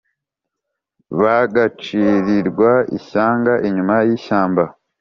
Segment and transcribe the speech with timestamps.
[1.21, 4.63] Bagacirirwa ishyanga inyuma y'ishyamba